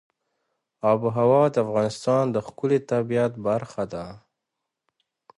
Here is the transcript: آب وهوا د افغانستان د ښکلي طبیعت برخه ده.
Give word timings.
آب 0.91 0.99
وهوا 1.05 1.43
د 1.53 1.55
افغانستان 1.65 2.23
د 2.31 2.37
ښکلي 2.45 2.79
طبیعت 2.91 3.33
برخه 3.47 3.83
ده. 3.93 4.05